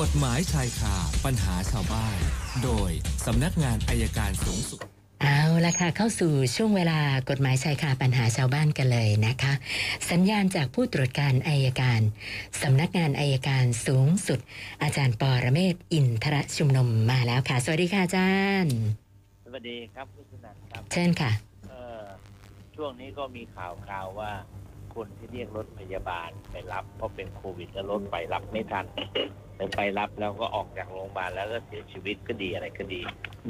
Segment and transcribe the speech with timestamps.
[0.00, 0.94] กฎหมายชายคา
[1.24, 2.18] ปัญหาชาวบ้าน
[2.64, 2.90] โดย
[3.26, 4.80] สำนักงานอายการสูงสุด
[5.22, 9.52] เอาละค่ะเข้าสู่ช่วงเวลากฎหมายชายคาปัญหาชาวบ้านกันเลยนะคะ
[10.10, 12.00] สัญญาณจากผู้ตรวจการอายการ
[12.62, 14.40] สำนักงานอายการสูงสุด
[14.82, 18.74] อาจารย์ปอระเมศวร์อินทรชุมนุมมาแล้วค่ะ สวัสดีค่ะอาจารย์
[19.44, 21.32] สวัสดีครับคุณสนันท์ครับ เชิญค่ะ
[21.70, 22.04] เอ่อ
[22.76, 24.32] ช่วงนี้ก็มีข่าวข่าวว่า
[24.96, 28.86] คนที่เรียกรถพยาบาลไปรับเพราะเป็นโควิดแล้วรถไปรับไม่ทัน
[29.56, 33.00] หรือไปรับแล้วก็ออกจากโรงพยาบาลแล้วก็เสียชีวิตก็ดีอะไรก็ดี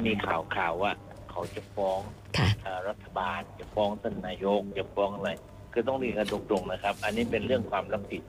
[0.05, 0.91] มีข่าวข่าวว่า
[1.29, 1.99] เขาจะฟ้อง
[2.37, 5.29] ค่ะเอ่อรัฐบาลจะฟ้องท่านนายกจะฟ้องอะไร
[5.73, 8.23] คือต้องเรียนกันตรงๆนะครับ อันนี้เป็นเรื่องความรับผิด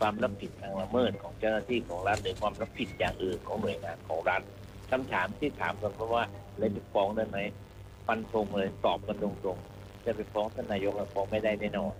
[0.00, 4.42] ความรับผิดทางละเมิดของเจ้าหน้าที่ของรัฐหรือความรับผิดอย่างอื่นของหน่วยงานของรัฐ
[4.90, 6.22] คำถามที่ถามกันเพราะว่า
[6.58, 7.38] เราจะฟ้องได้ไหม
[8.06, 11.94] ฟันธงเลยตอบกันตรงๆจะไปฟ้องท่านนายกเราฟ้องไม่ได้แน่นอน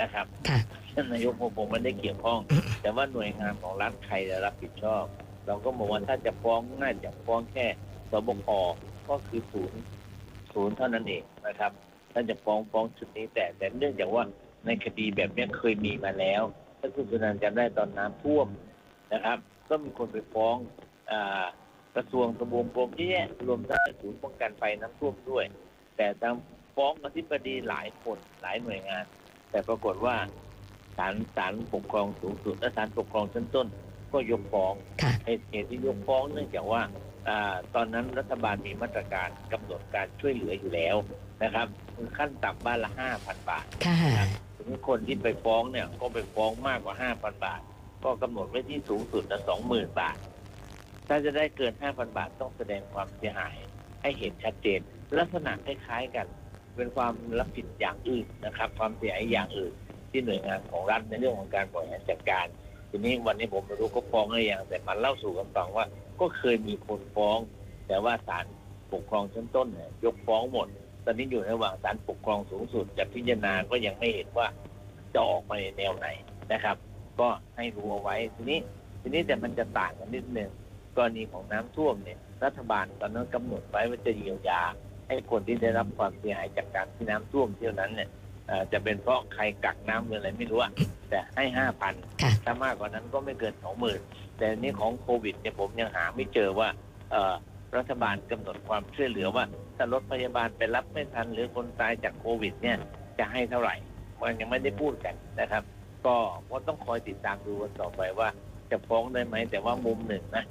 [0.00, 0.58] นะครับค่ะ
[0.94, 2.38] ท่านนายกผมผมไม่ได้เกี่ยวข้อง
[2.80, 5.04] แต่ว่าหน่วยงานของรัฐใครจะรับผิดชอบ
[5.46, 7.66] เราก็บอกว่าถ้าจะฟ้องน่าจะฟ้องแค่
[8.10, 8.48] สบค
[9.08, 9.80] ก็คือศูนย์
[10.52, 11.72] ศูนย์เท่านั้นเองนะครับ
[12.12, 14.22] ถ้าจะฟ้องฟ้องชุดนี้แต่แต่เนื่องจากว่า
[14.66, 16.42] ในคดีแบบเนี้ยเคยมีมาแล้ว
[16.78, 18.48] ถ้าคุณสุนันท์จำได้ตอนน้ำท่วม
[19.12, 19.38] นะครับ
[19.68, 20.56] ก็มีคนไปฟ้อง
[21.10, 21.44] อา
[21.96, 25.44] กระทรวงทบวงกรมเยอะแยะรวมทั้งศูนย์ป้องกันไฟน้ำท่วมด้วย
[25.96, 26.34] แต่ทาง
[26.76, 29.04] ฟ้องอธิบดีหลายคนหลายหน่วยงาน
[29.50, 30.16] แต่ปรากฏว่า
[30.96, 33.66] ศาลศาลปกครองสูงสุดและศาลปกครองชั้นต้น
[34.12, 36.82] ก็ยกฟ้องค่ะเหตุเหตุที่ยกฟ้องเนื่องจากว่า
[37.28, 40.96] อาตอนนั้นรัฐบาลมีมาตรการกำหนดการช่วยเหลืออยู่แล้ว
[41.42, 44.26] นะครับคือขั้นต่ำบ้านละห้าพันบาท ค่ะ
[44.58, 47.60] ถึงคนที่ไปฟ้องเนี่ยก็ไปฟ้องมากกว่าห้าพันบาท
[48.04, 50.18] ก็กำหนดไว้ที่สูงสุดละสองหมื่นบาท
[51.08, 53.56] ถ้าจะได้เกินห้าพันบาทต้องแสดงความเสียหาย
[54.02, 54.80] ให้เห็นชัดเจน
[55.18, 56.26] ลักษณะคล้ายๆกัน
[56.76, 59.72] เป็นความรับผิดอย่างอื่นนะครับ ความเสียหายอย่างอื่น
[60.10, 62.46] ที่หน่วยงานของรัฐในเรื่องของการบริหารจัดการ
[62.90, 65.86] ทีนี้วันนี้ผมไม่รู้ก็ฟ้องอะไรอย่างแต่มันเล่าสู่กันฟังว่า
[66.20, 67.38] ก็เคยมีคนฟ้อง
[67.88, 68.44] แต่ว่าศาล
[68.92, 70.68] ปกครองชั้นต้นเนี่ยยกฟ้องหมด
[71.04, 74.46] ตอนนี้อยู่ในระหว่างศาลปกครองสูงสุดจะพิจารณาก็ยังไม่เห็นว่า
[75.14, 76.06] จะออกมาในแนวไหน
[76.52, 76.76] นะครับ
[77.20, 78.58] ก็ให้รู้เอาไว้ทีนี้
[79.00, 80.50] ทีนี้แต่มันจะต่างกันนิดนึง
[80.96, 84.62] กรณีของน้ำท่วมเนี่ยรัฐบาลตอนนั้นกำหนดไว้ว่าจะเยียวยา
[85.08, 88.08] ให้คนที่ได้รับความเสียหายจากการที่น้ำท่วมเที่ยวนั้นเนี่ย
[88.46, 90.72] เอ่อจะเป็นเพราะใครกักน้ำหรืออะไรไม่รู้อะ
[91.10, 94.00] แต่ให้ห้าพันค่ะถ้ามากกว่านั้นก็ไม่เกินสองหมื่น
[94.36, 96.68] แต่อันนี้ของโควิดเนี่ยผมยังหาไม่เจอว่า
[97.10, 97.34] เอ่อ
[97.76, 99.44] รัฐบาลกำหนดความช่วยเหลือว่า
[99.76, 102.76] ถ้ารถพยาบาลไปรับไม่ทันหรือคนตายจากโควิด เนี่ย
[103.18, 103.74] จะให้เท่าไหร่
[104.20, 105.62] มันยังไม่ได้พูดกันนะครับ
[106.06, 106.16] ก็
[106.50, 108.28] ก็ต้องคอยติดตามดูกันต่อไปว่า
[108.70, 110.44] จะฟ้องได้ไหมแต่ว่ามุมหนึ่งนะ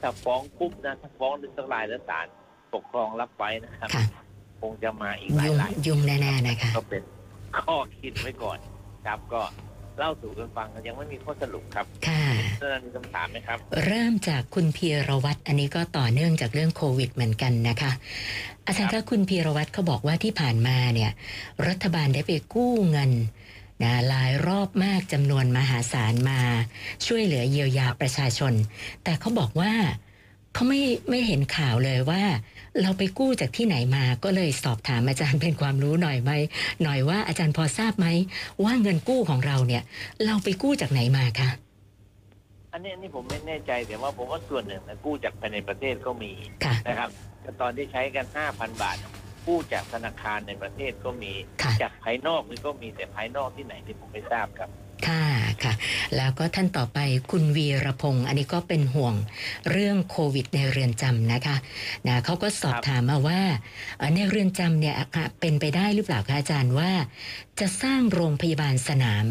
[0.00, 2.26] ถ้าฟ้องปุ๊บนะถ้าฟ้องดึงสักลายแล้วศาล
[2.74, 4.04] ปกครองรับไว้นะครับ ค่ะ
[4.60, 7.02] คงจะมาอีกหลายยุ่งหลายยุ่งแน่ๆนะคะ ก็เป็น
[7.58, 8.58] ข้อคิดไว้ก่อน
[9.06, 9.42] ครับ ก็
[9.98, 12.24] เล่าสู่กันฟังกันยังไม่มีข้อสรุปครับค่ะ
[12.60, 17.92] ท่านมีคำถามไหมครับ เริ่มจากคุณพีรวัตรอันนี้ก็ต่อเนื่องจากเรื่องโควิดเหมือนกันนะคะ
[18.66, 21.10] อาจารย์คะคุณพีรวัตรเขาบอกว่าที่ผ่านมาเนี่ย
[21.68, 23.12] รัฐบาลได้ไปกู้เงิน
[23.82, 26.40] นะหลายรอบมากจำนวนมหาศาลมา
[27.06, 28.52] ช่วยเหลือเยียวยาประชาชน
[29.04, 29.72] แต่เขาบอกว่า
[30.54, 32.22] เขาไม่ไม่เห็นข่าวเลยว่า
[32.82, 36.30] เราไปกู้จากที่ไหนมาก็เลยสอบถามอาจารย์เป็นความรู้หน่อยไหม
[36.82, 38.06] หน่อยว่าอาจารย์พอทราบไหม
[38.64, 39.82] ว่าเงินกู้ของเราเนี่ย
[40.24, 41.50] เราไปกู้จากไหนมาคะ
[42.72, 46.32] อันนี้อันนี้ผมไม่แน่ใจแต่ว่าผมว่าส่วนหนึ่งนะกู้จากภายในประเทศก็มี
[46.64, 47.10] ค่ะนะครับ
[47.42, 48.96] แต่ตอนที่ใช้กัน5,000บาท
[49.46, 51.32] กู้จากธนาคารในประเทศก็มี
[51.62, 54.70] ค่ะจากภายนอกนี่ก็มีแต่ภายนอกที่ไหนที่ผมไม่ทราบครับ
[55.06, 55.26] ค่ะ
[55.64, 55.74] ค่ะ
[56.16, 56.98] แล้วก็ท่านต่อไป
[57.30, 59.14] คุณวีรพงศ์อันนี้ก็เป็นห่วง
[59.70, 61.56] เรื่องโควิดในเรือนจำนะคะ
[62.06, 63.40] นะเขาก็สอบบถามมาว่า
[64.14, 64.94] ในเรือนจำเนี่ย
[65.40, 66.90] เป็นไปได้หรือเปล่าคะอาจารย์ว่า
[67.60, 69.24] จะสร้างโรงพยาบาลสนาม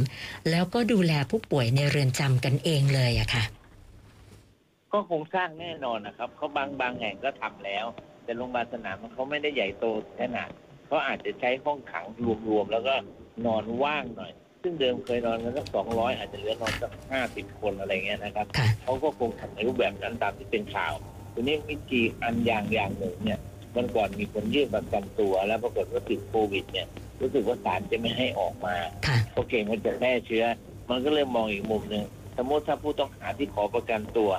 [0.50, 3.44] แล้วก็ดูแลผู้ป่วยในเรือนจำกันเองเลยอะค่ะ
[4.94, 7.86] ก็คงสร้างแน่นอนนะครับเขาบางบางแห่งก็ทำแล้ว
[8.24, 9.86] แต่โรงพยาบาลสนามเขาไม่ได้ใหญ่โต
[10.20, 10.50] ขนาด
[10.86, 12.06] เขาอาจจะใช้ห้องขัง
[12.48, 12.96] รวมๆแล้วก็
[13.46, 20.94] นอนว่างหน่อย ซึ่งเดิมเคยนอนกันสักสองร้อยอาจจะเหลือนอนสักห้าสิบคนอะไรเงี้ยนะครับค่ะ เขาก็คงทำในรูปแบบนั้นตามที่เป็นข่าว
[21.34, 23.40] ทีนี้วิธีอันอย่างอย่างหนึ่งเนี่ย
[23.76, 26.88] มันก่อนมีคนยื่นประกันตัวแล้วปรากฏว่าติดโควิดเนี่ย
[27.22, 28.76] รู้สึกว่าศาลจะไม่ให้ออกมา
[29.08, 30.46] ค่ะ โอเค มันจะแพร่เชื้อ
[30.90, 32.04] มันก็เลยมองอีกมุมหนึ่ง
[32.38, 34.32] สมมติถ้าผู้ต้องหาที่ขอประกันตัว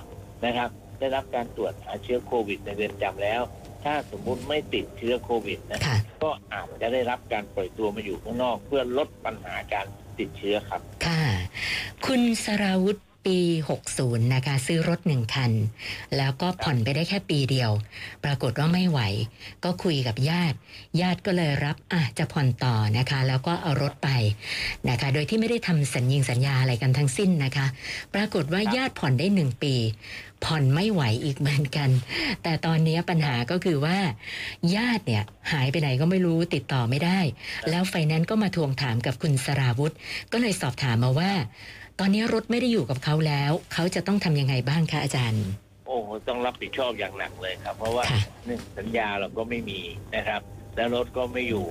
[0.44, 3.42] นะครับ ได้รับการตรวจหาเชื้อโควิดในเรือนจำแล้ว
[3.84, 9.86] ถ้าสมมุติไม่ติดเชื้อโควิดนะ ค่ะ ก็อาจจะได้รับการปล่อยตัวมาอยู่ข้างนอก เพื่อลดปัญหาการ
[10.20, 11.22] ติดเชื้อครับ ค่ะ
[12.06, 12.96] คุณสราวุธ
[13.26, 13.38] ปี
[13.86, 15.52] 60 นะคะ ซื้อรถหนึ่งคัน
[16.16, 17.70] แล้วก็ผ่อนไปได้แค่ปีเดียว
[18.24, 19.00] ปรากฏว่าไม่ไหว
[19.64, 20.56] ก็คุยกับญาติ
[21.00, 24.08] ญาติก็เลยรับอะจะผ่อนต่อนะคะ แล้วก็เอารถไป
[24.88, 27.66] นะคะ โดยที่ไม่ได้ทำสัญญิงสัญญาอะไรกันทั้งสิ้นนะคะ
[28.14, 29.74] ปรากฏว่าญาติผ่อนได้หนึ่งปี
[30.44, 31.90] ผ่อนไม่ไหวอีกเหมือนกัน
[32.42, 33.98] แต่ตอนนี้ปัญหาก็คือว่า
[34.76, 35.22] ญาติเนี่ย
[35.52, 37.20] หายไปไหนก็ไม่รู้ติดต่อไม่ได้
[37.70, 39.94] แล้วไฟแนนซ์ก็มาทวงถามกับคุณสราวุธ
[40.32, 41.32] ก็เลยสอบถามมาว่า
[42.02, 45.44] ตอนนี้รถไม่ได้อยู่กับเขาแล้ว เขาจะต้องทำยังไงบ้างคะอาจารย์
[45.86, 49.80] โอ้โหต้องรับผิดชอบอย่างหนักเลยครับ เพราะว่าค่ะหนึ่งสัญญาเราก็ไม่มี
[50.16, 50.40] นะครับ
[50.76, 51.66] แล้วรถก็ไม่อยู่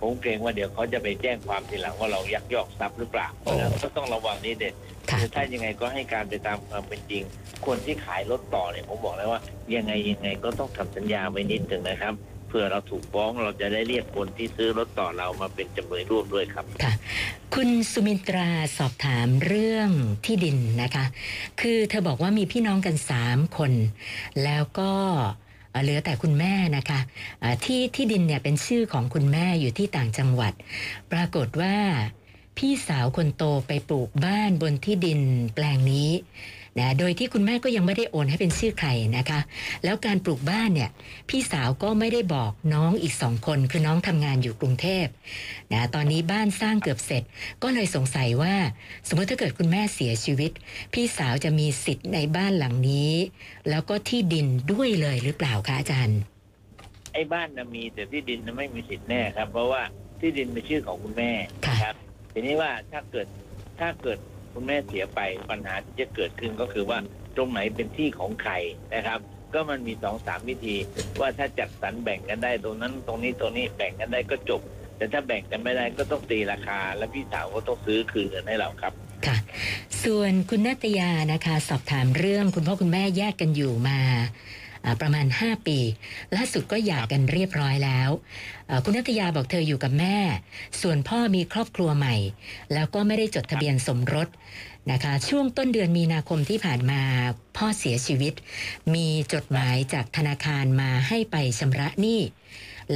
[0.00, 4.74] ผมเกรงว่าเดี๋ยวเขาจะไปแจ้งความทีหลังว่าเรายักยอกทรัพย์หรือเปล่าเพราะฉะนั้นก็ต้องระวังนี่เด็ด
[5.10, 7.22] ค่ะคือถ้ายังไงก็ให้การไปตามความเป็นจริง
[7.66, 9.40] คนที่ขายรถต่อเนี่ยผมบอกแล้วว่า
[9.74, 16.92] ยังไงยังไงก็ต้องทำสัญญาไว้นิดหนึ่งนะครับเผื่อเราถูกฟ้องเราจะได้เรียกคนที่ซื้อรถต่อเรามาเป็นจำเลยร่วมด้วยครับค่ะ
[17.54, 19.88] คุณสุมินตราสอบถามเรื่อง
[20.24, 21.04] ที่ดินนะคะ
[21.60, 23.72] คือเธอบอกว่ามีพี่น้องกันสามคน
[24.44, 24.92] แล้วก็
[25.82, 27.00] เหลือแต่คุณแม่นะคะ
[27.42, 30.52] อ่าที่ที่ดินเนี่ยเป็นชื่อของคุณแม่อยู่ที่ต่างจังหวัด
[31.12, 31.76] ปรากฏว่า
[32.58, 35.20] พี่สาวคนโตไปปลูกบ้านบนที่ดิน
[35.54, 36.10] แปลงนี้
[36.78, 39.40] นะโดยที่คุณแม่ก็ยังไม่ได้โอนให้เป็นชื่อใครนะคะ
[39.84, 40.90] แล้วการปลูกบ้านเนี่ย
[41.28, 45.06] พี่สาวก็ไม่ได้บอกน้องอีกสองคน คือน้องทำงานอยู่กรุงเทพ
[45.72, 47.22] นะตอนนี้บ้านสร้างเกือบเสร็จ
[47.62, 48.54] ก็เลยสงสัยว่า
[49.08, 50.50] สมมติถ้าเกิดคุณแม่เสียชีวิต
[50.92, 53.12] พี่สาวจะมีสิทธิ์ในบ้านหลังนี้
[53.70, 56.20] แล้วก็ที่ดินด้วยเลยหรือเปล่าคะอาจารย์
[57.12, 59.82] ไอ้บ้านนะมีแต่ที่ดินนะไม่มีสิทธิ์แน่ครับ เพราะว่า
[60.20, 61.32] ที่ดินเป็นชื่อของคุณแม่
[61.66, 61.96] ค่ะนะครับ
[62.32, 63.26] ทีนี้ว่าถ้าเกิด
[63.80, 64.18] ถ้าเกิด
[64.52, 65.20] คุณแม่เสียไป
[65.50, 66.98] ปัญหาที่จะเกิดขึ้นก็คือว่า
[67.36, 68.52] ตรงไหนเป็นที่ของใคร
[68.94, 69.20] นะครับ
[69.54, 70.76] ก็มันมีสองสามวิธี
[71.20, 74.60] ว่าถ้าจัดสรรแบ่งกันได้ตรงนั้นตรงนี้ตรงนี้แบ่งกันได้ก็จบ
[74.96, 78.92] แต่ถ้าแบ่งกันไม่ได้ก็ต้องตีราคา และพี่สาวก็ต้องซื้อคืนเงินให้เราครับ
[79.26, 79.36] ค่ะ
[80.04, 84.61] ส่วนคุณนัตยานะคะ สอบถามเรื่องคุณพ่อคุณแม่แยกกันอยู่มาอ่า
[85.00, 85.78] ประมาณ 5 ปี
[86.36, 88.10] ล่าสุดก็หย่ากันเรียบร้อยแล้ว
[88.84, 90.16] คุณนัตยาบอกเธออยู่กับแม่
[90.80, 92.16] ส่วนพ่อมีครอบครัวใหม่
[92.72, 94.28] แล้วก็ไม่ได้จดทะเบียนสมรส
[94.90, 97.00] นะคะช่วงต้นเดือนมีนาคมที่ผ่านมา
[97.56, 98.34] พ่อเสียชีวิต
[98.94, 102.20] มีจดหมายจากธนาคารมาให้ไปชำระหนี้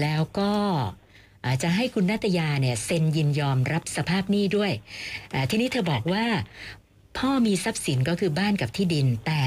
[0.01, 0.53] แล้วก็
[1.63, 4.73] จะให้คุณนัตยาเนี่ยเซ็นยินยอมรับสภาพหนี้ด้วย
[5.51, 6.25] ทีนี้เธอบอกว่า
[7.19, 9.43] พ่อมีทรัพย์สินก็คือบ้านกับที่ดิน แต่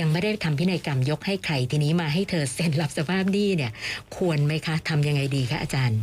[0.00, 3.72] ยังไม่ได้ทำพินัยกรรมยกให้ใครทีนี้มาให้เธอเซ็นรับสภาพหนี้เนี่ย
[4.16, 6.00] ควรไหมคะทำยังไงดีคะอาจารย์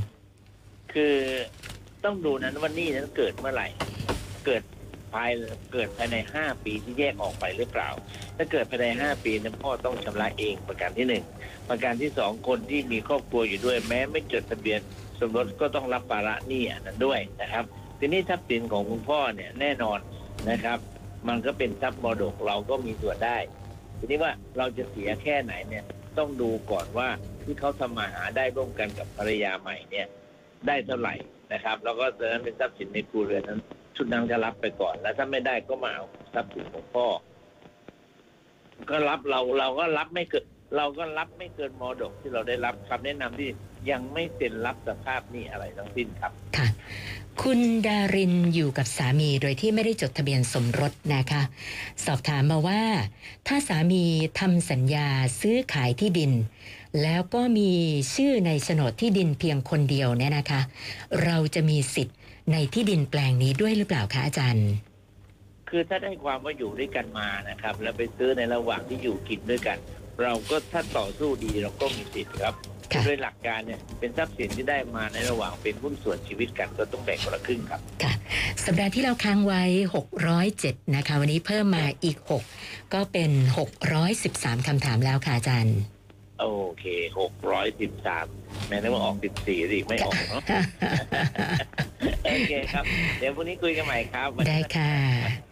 [0.93, 1.15] คือ
[2.03, 3.67] ต้องดูนั้นว่าหนี่นั้นเกิดเมื่อไหร่
[4.45, 4.61] เกิด
[5.13, 5.29] ภาย
[5.73, 7.89] เกิดภายในห้าปีที่แยกออกไปหรือเปล่า
[8.37, 11.23] ถ้าเกิดภายในห้าปีนั้นพ่อต้องชำระเองประการที่หนึ่ง
[11.69, 14.79] ประการที่สองคนที่มีครอบครัวอยู่ด้วย แม้ไม่จดทะเบียน
[15.19, 17.63] สมรสก็ต้องรับภาระหนี้อันนั้นด้วยนะครับ
[17.99, 19.99] ทีนี้ทรัพย์สินของคุณพ่อเนี่ยแน่นอน
[20.49, 20.79] นะครับ
[21.27, 23.37] มันก็เป็นทรัพย์มรดกเราก็มีส่วนได้
[23.97, 25.83] ทีนี้ว่าเราจะเสียแค่ไหนเนี่ย
[26.17, 27.09] ต้องดูก่อนว่า
[27.43, 30.07] ที่เขาทำมาหาได้ร่วมกันกับภรรยาใหม่เนี่ย
[30.67, 31.15] ได้เท่าไหร่
[31.53, 33.59] นะครับ แล้วก็ตอนนั้นเป็นทรัพย์สินในครูเรือนนั้น
[33.95, 37.07] ชุดนั้นจะรับไปก่อน แล้วถ้าไม่ได้ก็มาเอาทรัพย์สินของพ่อ
[38.89, 43.49] ก็รับเราเราก็รับไม่เกิน เราก็รับไม่เกินมรดกที่เราได้รับคำแนะนำที่
[43.91, 46.67] ยังไม่เซ็นรับสภาพหนี้อะไรทั้งสิ้นครับ ค่ะ
[47.41, 51.41] คุณดารินอยู่กับสามีโดยที่ไม่ได้จดทะเบียนสมรสนะคะ
[52.05, 52.83] สอบถามมาว่า
[53.47, 54.03] ถ้าสามี
[54.39, 55.07] ทำสัญญา
[55.41, 56.31] ซื้อขายที่ดิน
[57.01, 57.71] แล้วก็มี
[58.15, 60.61] ชื่อในโฉนดที่ดินเพียงคนเดียวเนี่ยนะคะ
[61.23, 62.17] เราจะมีสิทธิ์
[62.51, 64.69] ในที่ดินแปลงนี้ด้วยหรือเปล่าคะอาจารย์
[65.69, 69.77] คือถ้าได้ความว่าอยู่ด้วยกันมานะครับ แล้วไปซื้อในระหว่างที่อยู่กินด้วยกัน
[70.23, 72.53] เราก็ถ้าต่อสู้ดีเราก็มีสิทธิ์ครับ
[72.93, 78.13] ค่ะโดยหลักการเนี่ยเป็นทรัพย์สินที่ได้มาในระหว่างเป็นหุ้นส่วนชีวิตกันก็ต้องแบ่งคนละครึ่งครับค่ะ
[78.65, 79.63] สัปดาห์ที่เราค้างไว้
[80.29, 82.17] 607 นะคะ วันนี้เพิ่มมาอีก
[82.55, 83.31] 6 ก็เป็น
[83.99, 85.77] 613คำถามแล้วค่ะอาจารย์
[86.41, 86.47] โอ
[86.79, 86.85] เค
[87.19, 88.27] หกร้อยสิบสาม
[88.67, 90.41] แม้ว่าออกสิบสี่สิไม่ออกเนาะ
[91.76, 92.83] โอเคครับ
[93.19, 94.93] เดี๋ยวพรุ่งนี้คุยกันใหม่ครับวันนี้ได้ค่ะ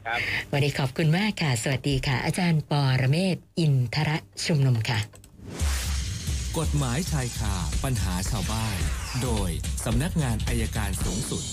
[0.06, 0.20] ครับ
[0.54, 4.12] วันนี้ขอบคุณมากค่ะ สวัสดีค่ะ อาจารย์ปอระเมศวร์อินทร
[4.46, 5.00] ชุมนุมค่ะ
[6.60, 8.78] กฎหมายชายคาปัญหาชาวบ้าน
[9.24, 9.50] โดย
[9.86, 11.44] สำนักงานอายการสูงสุด